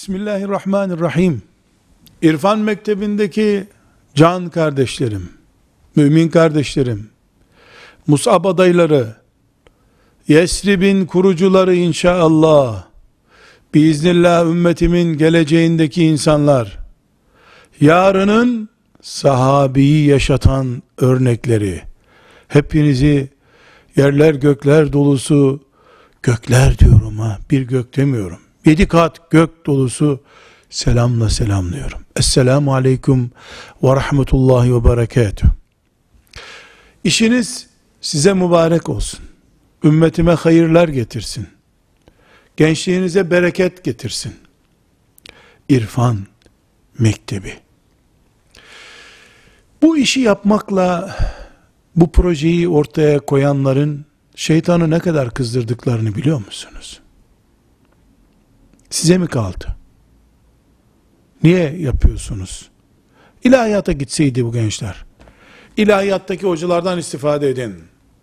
Bismillahirrahmanirrahim. 0.00 1.42
İrfan 2.22 2.58
Mektebi'ndeki 2.58 3.66
can 4.14 4.48
kardeşlerim, 4.48 5.28
mümin 5.96 6.28
kardeşlerim, 6.28 7.10
Musab 8.06 8.44
adayları, 8.44 9.16
Yesrib'in 10.28 11.06
kurucuları 11.06 11.74
inşallah, 11.74 12.84
biiznillah 13.74 14.46
ümmetimin 14.46 15.18
geleceğindeki 15.18 16.04
insanlar, 16.04 16.78
yarının 17.80 18.68
sahabeyi 19.02 20.06
yaşatan 20.06 20.82
örnekleri, 20.98 21.82
hepinizi 22.48 23.28
yerler 23.96 24.34
gökler 24.34 24.92
dolusu, 24.92 25.60
gökler 26.22 26.78
diyorum 26.78 27.18
ha, 27.18 27.38
bir 27.50 27.62
gök 27.62 27.96
demiyorum, 27.96 28.40
yedi 28.64 28.88
kat 28.88 29.30
gök 29.30 29.66
dolusu 29.66 30.20
selamla 30.70 31.30
selamlıyorum. 31.30 31.98
Esselamu 32.16 32.74
aleyküm 32.74 33.30
ve 33.82 33.96
rahmetullahi 33.96 34.74
ve 34.74 34.84
berekatuh. 34.84 35.46
İşiniz 37.04 37.66
size 38.00 38.34
mübarek 38.34 38.88
olsun. 38.88 39.20
Ümmetime 39.84 40.32
hayırlar 40.32 40.88
getirsin. 40.88 41.46
Gençliğinize 42.56 43.30
bereket 43.30 43.84
getirsin. 43.84 44.34
İrfan 45.68 46.18
Mektebi. 46.98 47.54
Bu 49.82 49.98
işi 49.98 50.20
yapmakla 50.20 51.16
bu 51.96 52.12
projeyi 52.12 52.68
ortaya 52.68 53.20
koyanların 53.20 54.04
şeytanı 54.36 54.90
ne 54.90 54.98
kadar 54.98 55.34
kızdırdıklarını 55.34 56.14
biliyor 56.14 56.46
musunuz? 56.46 56.99
Size 58.90 59.18
mi 59.18 59.26
kaldı? 59.26 59.76
Niye 61.42 61.76
yapıyorsunuz? 61.78 62.70
İlahiyata 63.44 63.92
gitseydi 63.92 64.44
bu 64.44 64.52
gençler. 64.52 65.04
İlahiyattaki 65.76 66.46
hocalardan 66.46 66.98
istifade 66.98 67.48
edin. 67.48 67.74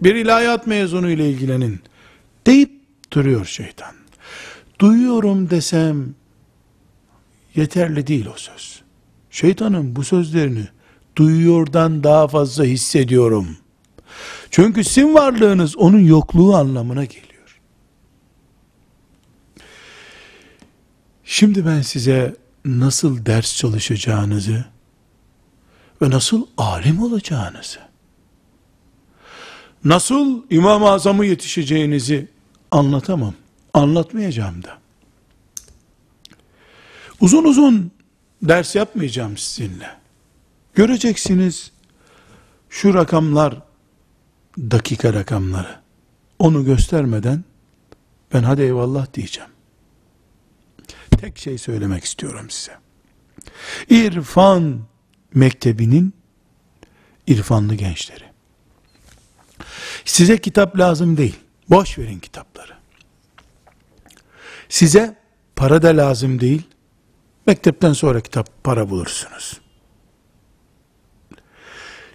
Bir 0.00 0.14
ilahiyat 0.14 0.66
mezunu 0.66 1.10
ile 1.10 1.30
ilgilenin. 1.30 1.80
Deyip 2.46 2.70
duruyor 3.12 3.44
şeytan. 3.44 3.94
Duyuyorum 4.78 5.50
desem 5.50 6.14
yeterli 7.54 8.06
değil 8.06 8.26
o 8.26 8.36
söz. 8.36 8.82
Şeytanın 9.30 9.96
bu 9.96 10.04
sözlerini 10.04 10.68
duyuyordan 11.16 12.04
daha 12.04 12.28
fazla 12.28 12.64
hissediyorum. 12.64 13.56
Çünkü 14.50 14.84
sizin 14.84 15.14
varlığınız 15.14 15.76
onun 15.76 15.98
yokluğu 16.00 16.54
anlamına 16.56 17.04
geliyor. 17.04 17.31
Şimdi 21.32 21.66
ben 21.66 21.82
size 21.82 22.36
nasıl 22.64 23.26
ders 23.26 23.56
çalışacağınızı 23.56 24.64
ve 26.02 26.10
nasıl 26.10 26.46
alim 26.56 27.02
olacağınızı, 27.02 27.78
nasıl 29.84 30.42
İmam-ı 30.50 30.90
Azam'ı 30.90 31.26
yetişeceğinizi 31.26 32.28
anlatamam. 32.70 33.34
Anlatmayacağım 33.74 34.64
da. 34.64 34.78
Uzun 37.20 37.44
uzun 37.44 37.90
ders 38.42 38.74
yapmayacağım 38.74 39.36
sizinle. 39.36 39.90
Göreceksiniz 40.74 41.72
şu 42.70 42.94
rakamlar 42.94 43.62
dakika 44.58 45.14
rakamları. 45.14 45.76
Onu 46.38 46.64
göstermeden 46.64 47.44
ben 48.34 48.42
hadi 48.42 48.62
eyvallah 48.62 49.14
diyeceğim. 49.14 49.51
Tek 51.22 51.38
şey 51.38 51.58
söylemek 51.58 52.04
istiyorum 52.04 52.50
size. 52.50 52.78
İrfan 53.88 54.80
mektebinin 55.34 56.14
irfanlı 57.26 57.74
gençleri. 57.74 58.24
Size 60.04 60.38
kitap 60.38 60.78
lazım 60.78 61.16
değil. 61.16 61.36
Boş 61.70 61.98
verin 61.98 62.18
kitapları. 62.18 62.72
Size 64.68 65.16
para 65.56 65.82
da 65.82 65.88
lazım 65.88 66.40
değil. 66.40 66.62
Mektepten 67.46 67.92
sonra 67.92 68.20
kitap 68.20 68.64
para 68.64 68.90
bulursunuz. 68.90 69.60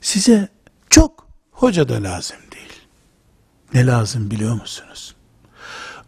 Size 0.00 0.48
çok 0.90 1.28
hoca 1.50 1.88
da 1.88 2.02
lazım 2.02 2.38
değil. 2.52 2.80
Ne 3.74 3.86
lazım 3.86 4.30
biliyor 4.30 4.54
musunuz? 4.54 5.14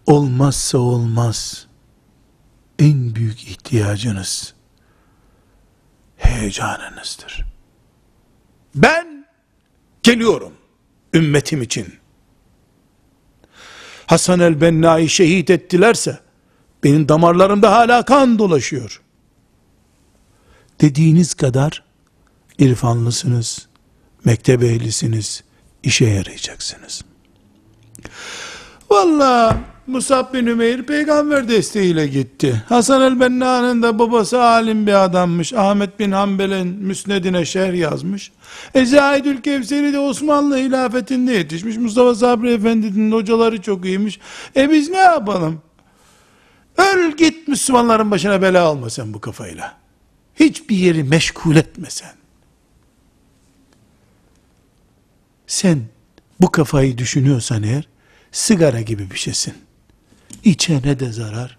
Olmazsa 0.07 0.79
olmaz 0.79 1.68
en 2.79 3.15
büyük 3.15 3.43
ihtiyacınız 3.43 4.55
heyecanınızdır. 6.17 7.45
Ben 8.75 9.27
geliyorum 10.03 10.53
ümmetim 11.15 11.63
için. 11.63 11.95
Hasan 14.07 14.41
el 14.41 14.61
Benna'yı 14.61 15.09
şehit 15.09 15.51
ettilerse 15.51 16.21
benim 16.85 17.09
damarlarımda 17.09 17.73
hala 17.73 18.05
kan 18.05 18.39
dolaşıyor. 18.39 19.03
Dediğiniz 20.81 21.35
kadar 21.35 21.85
irfanlısınız, 22.59 23.69
mektep 24.25 24.63
ehlisiniz, 24.63 25.45
işe 25.83 26.07
yarayacaksınız. 26.07 27.05
Vallahi 28.91 29.57
Musab 29.87 30.35
bin 30.35 30.47
Ümeyr 30.47 30.83
peygamber 30.83 31.49
desteğiyle 31.49 32.07
gitti. 32.07 32.63
Hasan 32.69 33.03
el-Benna'nın 33.03 33.83
da 33.83 33.99
babası 33.99 34.43
alim 34.43 34.87
bir 34.87 35.05
adammış. 35.05 35.53
Ahmet 35.53 35.99
bin 35.99 36.13
Hanbel'in 36.13 36.67
müsnedine 36.67 37.45
şerh 37.45 37.75
yazmış. 37.75 38.33
E 38.75 38.85
Zahidül 38.85 39.43
Kevseri 39.43 39.93
de 39.93 39.99
Osmanlı 39.99 40.57
hilafetinde 40.57 41.33
yetişmiş. 41.33 41.77
Mustafa 41.77 42.15
Sabri 42.15 42.53
Efendi'nin 42.53 43.13
hocaları 43.13 43.63
çok 43.63 43.85
iyiymiş. 43.85 44.21
E 44.57 44.71
biz 44.71 44.91
ne 44.91 44.99
yapalım? 44.99 45.63
Öl 46.79 47.13
git 47.17 47.49
Müslümanların 47.49 48.11
başına 48.11 48.43
bela 48.43 48.63
alma 48.65 48.91
sen 48.91 49.15
bu 49.15 49.21
kafayla. 49.21 49.77
Hiçbir 50.41 50.77
yeri 50.77 51.05
meşgul 51.05 51.57
etme 51.57 51.91
sen. 51.91 52.13
Sen 55.47 55.83
bu 56.41 56.51
kafayı 56.51 56.99
düşünüyorsan 56.99 57.63
eğer, 57.63 57.89
sigara 58.33 58.81
gibi 58.81 59.11
bir 59.11 59.17
şeysin. 59.17 59.55
İçene 60.45 61.01
de 61.01 61.13
zarar, 61.13 61.59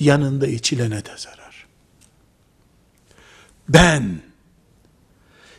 yanında 0.00 0.46
içilene 0.46 1.04
de 1.04 1.10
zarar. 1.16 1.66
Ben, 3.68 4.20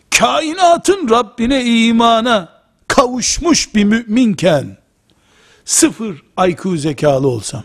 kainatın 0.10 1.10
Rabbine 1.10 1.66
imana 1.66 2.62
kavuşmuş 2.88 3.76
bir 3.76 3.84
müminken, 3.84 4.78
sıfır 5.66 6.24
IQ 6.48 6.78
zekalı 6.78 7.28
olsam, 7.28 7.64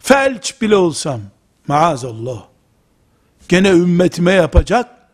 felç 0.00 0.60
bile 0.60 0.76
olsam, 0.76 1.20
maazallah, 1.66 2.44
gene 3.48 3.68
ümmetime 3.70 4.32
yapacak, 4.32 5.08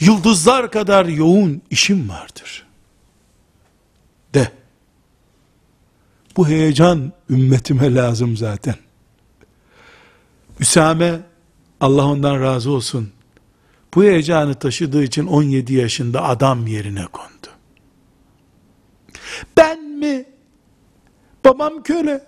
yıldızlar 0.00 0.70
kadar 0.70 1.04
yoğun 1.06 1.62
işim 1.70 2.08
vardır. 2.08 2.66
De, 4.34 4.52
bu 6.38 6.48
heyecan 6.48 7.12
ümmetime 7.30 7.94
lazım 7.94 8.36
zaten. 8.36 8.74
Üsame, 10.60 11.20
Allah 11.80 12.06
ondan 12.06 12.40
razı 12.40 12.70
olsun, 12.70 13.10
bu 13.94 14.02
heyecanı 14.02 14.54
taşıdığı 14.54 15.02
için 15.02 15.26
17 15.26 15.74
yaşında 15.74 16.24
adam 16.24 16.66
yerine 16.66 17.06
kondu. 17.06 17.48
Ben 19.56 19.82
mi? 19.82 20.24
Babam 21.44 21.82
köle, 21.82 22.26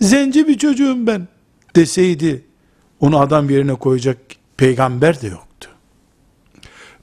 zenci 0.00 0.48
bir 0.48 0.58
çocuğum 0.58 1.06
ben 1.06 1.28
deseydi, 1.76 2.44
onu 3.00 3.20
adam 3.20 3.50
yerine 3.50 3.74
koyacak 3.74 4.18
peygamber 4.56 5.22
de 5.22 5.26
yoktu. 5.26 5.70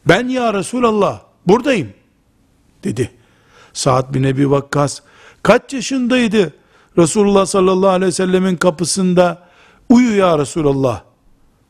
Ben 0.05 0.27
ya 0.27 0.53
Resulallah 0.53 1.21
buradayım 1.47 1.93
dedi. 2.83 3.11
Saad 3.73 4.13
bin 4.13 4.23
Ebi 4.23 4.51
Vakkas 4.51 5.01
kaç 5.43 5.73
yaşındaydı? 5.73 6.53
Resulullah 6.97 7.45
sallallahu 7.45 7.89
aleyhi 7.89 8.07
ve 8.07 8.11
sellemin 8.11 8.55
kapısında 8.55 9.47
uyu 9.89 10.17
ya 10.17 10.39
Resulallah 10.39 11.03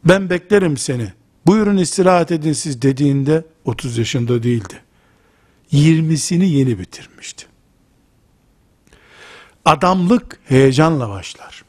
ben 0.06 0.30
beklerim 0.30 0.78
seni. 0.78 1.14
Buyurun 1.46 1.78
istirahat 1.78 2.32
edin 2.32 2.54
siz 2.54 2.82
dediğinde 2.82 3.46
30 3.66 3.98
yaşında 3.98 4.44
değildi. 4.44 4.82
20'sini 5.74 6.46
yeni 6.46 6.80
bitirmişti. 6.80 7.46
Adamlık 9.66 10.40
heyecanla 10.46 11.10
başlar. 11.10 11.64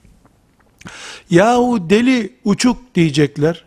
Yahu 1.30 1.90
deli 1.90 2.36
uçuk 2.44 2.94
diyecekler. 2.94 3.64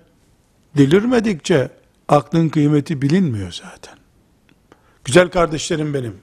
Delirmedikçe 0.78 1.70
aklın 2.08 2.50
kıymeti 2.50 3.02
bilinmiyor 3.02 3.52
zaten. 3.52 3.96
Güzel 5.06 5.30
kardeşlerim 5.30 5.94
benim. 5.94 6.18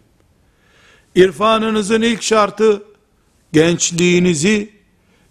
İrfanınızın 1.15 2.03
ilk 2.03 2.23
şartı 2.23 2.83
gençliğinizi 3.53 4.73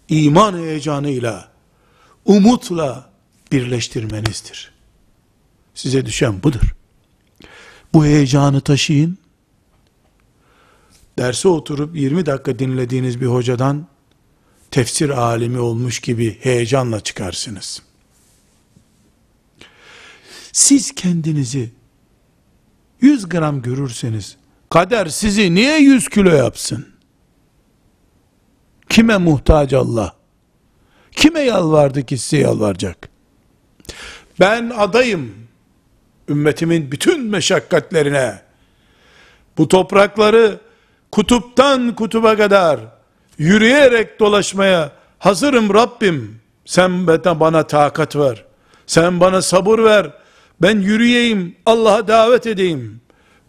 iman 0.08 0.58
heyecanıyla, 0.58 1.52
umutla 2.24 3.10
birleştirmenizdir. 3.52 4.72
Size 5.74 6.06
düşen 6.06 6.42
budur. 6.42 6.74
Bu 7.94 8.04
heyecanı 8.04 8.60
taşıyın. 8.60 9.18
Derse 11.18 11.48
oturup 11.48 11.96
20 11.96 12.26
dakika 12.26 12.58
dinlediğiniz 12.58 13.20
bir 13.20 13.26
hocadan 13.26 13.86
tefsir 14.70 15.10
alimi 15.10 15.58
olmuş 15.58 16.00
gibi 16.00 16.38
heyecanla 16.40 17.00
çıkarsınız. 17.00 17.82
Siz 20.52 20.94
kendinizi 20.94 21.72
100 23.00 23.28
gram 23.28 23.62
görürseniz 23.62 24.36
kader 24.72 25.06
sizi 25.06 25.54
niye 25.54 25.78
100 25.78 26.08
kilo 26.08 26.30
yapsın? 26.30 26.86
Kime 28.88 29.16
muhtaç 29.16 29.72
Allah? 29.72 30.12
Kime 31.12 31.40
yalvardı 31.40 32.02
ki 32.02 32.18
size 32.18 32.42
yalvaracak? 32.42 33.08
Ben 34.40 34.72
adayım. 34.76 35.34
Ümmetimin 36.28 36.92
bütün 36.92 37.26
meşakkatlerine. 37.26 38.42
Bu 39.58 39.68
toprakları 39.68 40.60
kutuptan 41.10 41.94
kutuba 41.94 42.36
kadar 42.36 42.80
yürüyerek 43.38 44.20
dolaşmaya 44.20 44.92
hazırım 45.18 45.74
Rabbim. 45.74 46.40
Sen 46.64 47.06
bana 47.06 47.66
takat 47.66 48.16
ver. 48.16 48.44
Sen 48.86 49.20
bana 49.20 49.42
sabır 49.42 49.78
ver. 49.78 50.10
Ben 50.62 50.80
yürüyeyim, 50.80 51.56
Allah'a 51.66 52.08
davet 52.08 52.46
edeyim. 52.46 53.00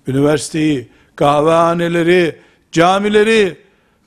Üniversiteyi, 0.08 0.90
kahvehaneleri, 1.16 2.40
camileri 2.72 3.58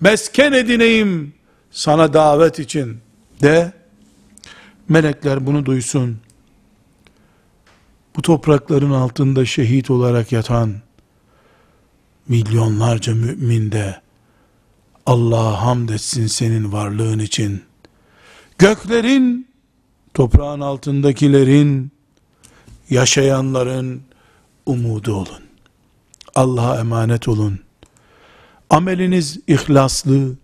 mesken 0.00 0.52
edineyim 0.52 1.34
sana 1.70 2.12
davet 2.12 2.58
için 2.58 2.98
de 3.42 3.72
melekler 4.88 5.46
bunu 5.46 5.66
duysun. 5.66 6.18
Bu 8.16 8.22
toprakların 8.22 8.90
altında 8.90 9.44
şehit 9.44 9.90
olarak 9.90 10.32
yatan 10.32 10.74
milyonlarca 12.28 13.14
mümin 13.14 13.72
de 13.72 14.00
Allah'a 15.06 15.62
hamd 15.62 15.88
etsin 15.88 16.26
senin 16.26 16.72
varlığın 16.72 17.18
için. 17.18 17.62
Göklerin, 18.58 19.48
toprağın 20.14 20.60
altındakilerin, 20.60 21.92
yaşayanların 22.90 24.02
umudu 24.66 25.14
olun. 25.14 25.45
Allah'a 26.36 26.78
emanet 26.80 27.28
olun. 27.28 27.60
Ameliniz 28.70 29.40
ihlaslı, 29.46 30.36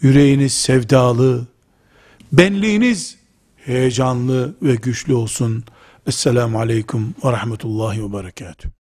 yüreğiniz 0.00 0.52
sevdalı, 0.52 1.46
benliğiniz 2.32 3.16
heyecanlı 3.56 4.54
ve 4.62 4.74
güçlü 4.74 5.14
olsun. 5.14 5.64
Esselamu 6.06 6.58
Aleyküm 6.58 7.14
ve 7.24 7.32
Rahmetullahi 7.32 8.04
ve 8.04 8.12
Berekatuhu. 8.12 8.77